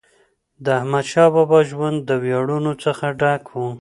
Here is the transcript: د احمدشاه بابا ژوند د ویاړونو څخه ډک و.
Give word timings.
د 0.65 0.65
احمدشاه 0.79 1.29
بابا 1.35 1.59
ژوند 1.69 1.97
د 2.03 2.11
ویاړونو 2.23 2.71
څخه 2.83 3.05
ډک 3.19 3.43
و. 3.51 3.55